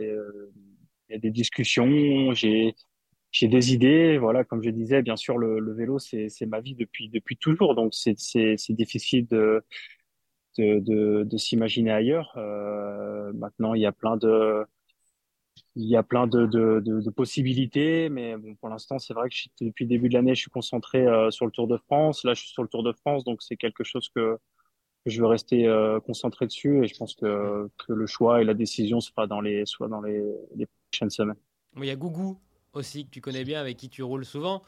[0.00, 2.32] Il y a des discussions.
[2.32, 2.74] J'ai,
[3.34, 6.76] j'ai des idées, voilà, comme je disais, bien sûr, le, le vélo, c'est, ma vie
[6.76, 8.14] depuis, depuis toujours, donc c'est,
[8.70, 9.64] difficile de,
[10.56, 12.32] de, de, de s'imaginer ailleurs.
[12.36, 14.64] Euh, maintenant, il y a plein de,
[15.74, 19.64] il y a plein de, de, de, possibilités, mais bon, pour l'instant, c'est vrai que
[19.64, 22.22] depuis le début de l'année, je suis concentré euh, sur le Tour de France.
[22.22, 24.38] Là, je suis sur le Tour de France, donc c'est quelque chose que,
[25.06, 28.54] je veux rester euh, concentré dessus et je pense que, que le choix et la
[28.54, 30.22] décision se fera dans les, soit dans les,
[30.54, 31.36] les prochaines semaines.
[31.76, 32.38] Il y a Gougou
[32.74, 34.62] aussi, que tu connais bien, avec qui tu roules souvent,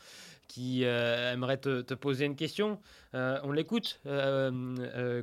[0.48, 2.80] qui euh, aimerait te, te, poser une question.
[3.12, 4.00] on l'écoute,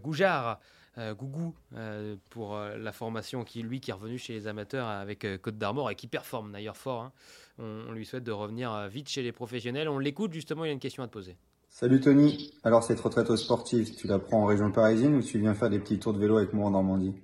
[0.02, 0.60] Goujard.
[1.00, 4.88] Euh, Gougou euh, pour euh, la formation qui lui qui est revenu chez les amateurs
[4.88, 7.02] avec Côte d'Armor et qui performe d'ailleurs fort.
[7.02, 7.12] Hein.
[7.58, 9.90] On, lui souhaite de revenir vite chez les professionnels.
[9.90, 11.36] On l'écoute justement, il a une question à te poser.
[11.68, 15.40] Salut Tony, alors cette retraite au sportif, tu la prends en région parisienne ou tu
[15.40, 17.16] viens faire des petits tours de vélo avec moi en Normandie?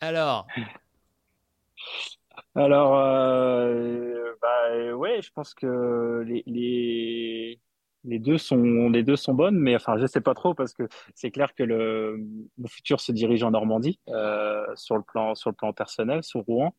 [0.00, 0.48] Alors
[2.54, 2.92] Alors,
[4.40, 7.60] bah, ouais, je pense que les
[8.04, 10.88] les deux sont les deux sont bonnes, mais enfin je sais pas trop parce que
[11.14, 12.16] c'est clair que le,
[12.58, 16.40] le, futur se dirige en Normandie euh, sur le plan sur le plan personnel, sur
[16.40, 16.74] Rouen.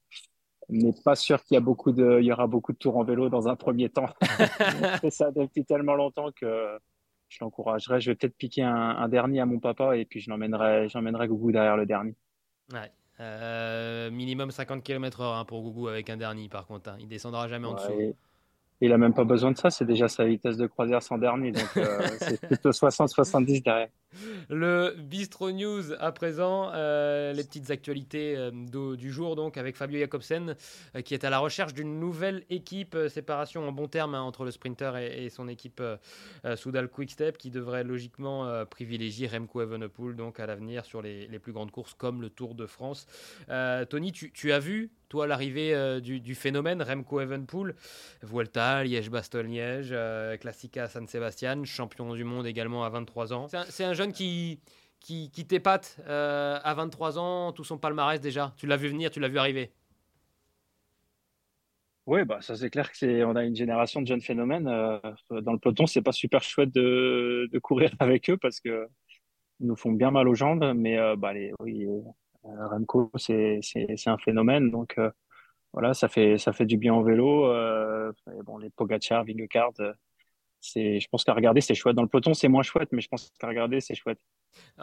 [0.70, 3.04] Mais pas sûr qu'il y a beaucoup de il y aura beaucoup de tours en
[3.04, 4.10] vélo dans un premier temps.
[5.02, 6.78] c'est ça depuis tellement longtemps que
[7.30, 8.02] je l'encouragerais.
[8.02, 11.28] Je vais peut-être piquer un, un, dernier à mon papa et puis je l'emmènerai j'emmènerai
[11.28, 12.16] Gougou derrière le dernier.
[12.74, 12.92] Ouais.
[13.20, 16.90] Euh, minimum 50 km/h hein, pour Gougou avec un dernier par contre.
[16.90, 16.98] Hein.
[17.00, 18.16] Il descendra jamais en dessous.
[18.82, 21.52] Il a même pas besoin de ça, c'est déjà sa vitesse de croisière sans dernier,
[21.52, 23.88] donc euh, c'est plutôt 60-70 derrière.
[24.50, 30.00] Le Bistro News à présent, euh, les petites actualités euh, du jour donc avec Fabio
[30.00, 30.56] Jacobsen
[31.06, 34.52] qui est à la recherche d'une nouvelle équipe, séparation en bon terme hein, entre le
[34.52, 35.82] sprinter et, son équipe
[36.56, 41.72] Soudal Quickstep qui devrait logiquement privilégier Remco Evenepoel donc à l'avenir sur les, plus grandes
[41.72, 43.08] courses comme le Tour de France.
[43.90, 47.76] Tony, tu as vu toi, l'arrivée euh, du, phénomène, Remco Evenpool,
[48.24, 53.48] Vuelta, Liège-Bastogne-Liège, euh, Classica San Sebastian, champion du monde également à 23 ans.
[53.70, 54.60] C'est un, jeune qui,
[55.00, 58.54] qui, qui t'épate euh, à 23 ans, tout son palmarès déjà.
[58.58, 59.72] Tu l'as vu venir, tu l'as vu arriver.
[62.06, 65.54] Oui, bah ça c'est clair que c'est on a une génération de jeunes phénomènes dans
[65.54, 65.86] le peloton.
[65.88, 68.88] C'est pas super chouette de, courir avec eux parce que
[69.62, 71.88] ils nous font bien mal aux jambes, mais bah les, oui,
[72.46, 73.60] euh, Remco, c'est
[74.06, 74.72] un phénomène.
[74.72, 75.12] Donc euh,
[75.74, 77.46] voilà, ça fait, ça fait du bien au vélo.
[77.48, 78.12] Euh,
[78.46, 79.74] bon, les Pogacar, Vingegaard,
[80.64, 81.96] je pense qu'à regarder, c'est chouette.
[81.96, 84.20] Dans le peloton, c'est moins chouette, mais je pense qu'à regarder, c'est chouette.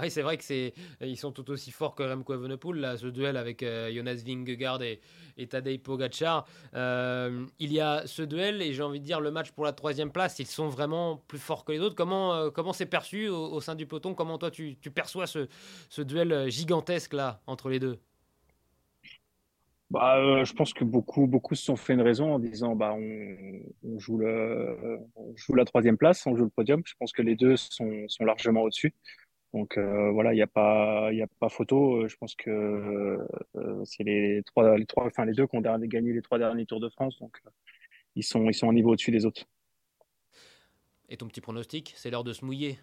[0.00, 2.80] Oui, c'est vrai que c'est, ils sont tout aussi forts que Remco Evenepoel.
[2.80, 5.00] Là, ce duel avec Jonas Vingegaard et,
[5.36, 6.46] et Tadej Pogacar.
[6.74, 10.10] il y a ce duel et j'ai envie de dire le match pour la troisième
[10.10, 10.38] place.
[10.38, 11.94] Ils sont vraiment plus forts que les autres.
[11.94, 14.14] Comment, comment c'est perçu au, sein du peloton?
[14.14, 15.48] Comment toi tu, tu perçois ce,
[15.88, 17.98] ce duel gigantesque là entre les deux?
[19.90, 22.94] Bah, euh, je pense que beaucoup, beaucoup se sont fait une raison en disant bah,
[22.94, 25.00] on, joue le,
[25.54, 26.80] la troisième place, on joue le podium.
[26.86, 28.94] Je pense que les deux sont, largement au-dessus.
[29.52, 32.06] Donc euh, voilà, il n'y a pas, il photo.
[32.06, 32.50] Je pense que
[33.56, 36.66] euh, c'est les trois, les trois, enfin les deux qui ont gagné les trois derniers
[36.66, 37.42] Tours de France, donc
[38.14, 39.44] ils sont, ils sont un niveau au-dessus des autres.
[41.08, 42.78] Et ton petit pronostic, c'est l'heure de se mouiller,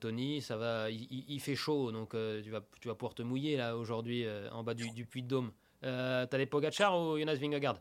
[0.00, 0.42] Tony.
[0.42, 4.26] Ça va, il, fait chaud, donc tu vas, tu vas pouvoir te mouiller là aujourd'hui
[4.50, 5.52] en bas du, du puits de Dôme.
[5.84, 7.80] Euh, T'as des Pogachar ou Jonas Vingegaard?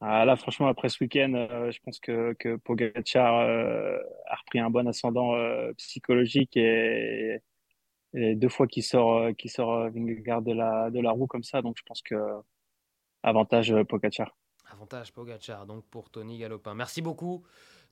[0.00, 4.58] Ah, Là, franchement, après ce week-end, euh, je pense que, que Pogacar euh, a repris
[4.58, 7.40] un bon ascendant euh, psychologique et,
[8.14, 11.60] deux fois qu'il sort, sort Vingegaard de la, de la roue comme ça.
[11.60, 12.14] Donc, je pense que
[13.22, 14.34] avantage Pogacar.
[14.70, 16.74] Avantage Pogacar, donc pour Tony Galopin.
[16.74, 17.44] Merci beaucoup.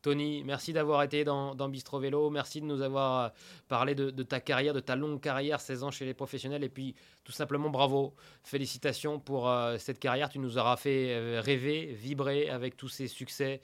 [0.05, 2.29] Tony, merci d'avoir été dans, Bistro Vélo.
[2.29, 3.33] Merci de nous avoir
[3.69, 6.63] parlé de, ta carrière, de ta longue carrière, 16 ans chez les professionnels.
[6.63, 6.95] Et puis,
[7.25, 8.15] tout simplement, bravo.
[8.43, 10.29] Félicitations pour euh, cette carrière.
[10.29, 13.61] Tu nous auras fait euh, rêver, vibrer avec tous ces succès,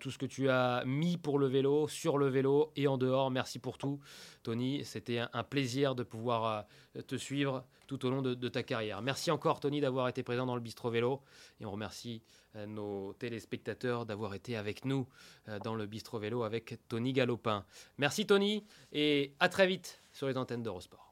[0.00, 3.30] tout ce que tu as mis pour le vélo, sur le vélo et en dehors.
[3.30, 3.98] Merci pour tout.
[4.42, 6.66] Tony, c'était un, plaisir de pouvoir
[7.06, 9.00] te suivre tout au long de, de ta carrière.
[9.02, 11.22] Merci encore, Tony, d'avoir été présent dans le Bistro Vélo.
[11.60, 12.22] Et on remercie
[12.56, 15.08] euh, nos téléspectateurs d'avoir été avec nous
[15.48, 17.64] euh, dans le Bistro Vélo avec Tony Galopin.
[17.96, 21.11] Merci Tony et à très vite sur les antennes d'Eurosport.